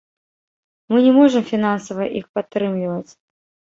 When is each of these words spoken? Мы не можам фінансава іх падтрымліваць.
Мы 0.93 1.01
не 1.07 1.11
можам 1.19 1.43
фінансава 1.51 2.03
іх 2.21 2.25
падтрымліваць. 2.39 3.11